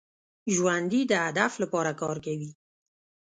ژوندي 0.55 1.01
د 1.07 1.13
هدف 1.25 1.51
لپاره 1.63 1.91
کار 2.01 2.17
کوي 2.25 2.49